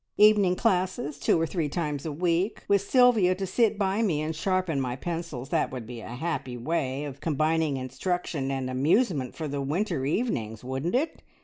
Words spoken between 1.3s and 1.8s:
or three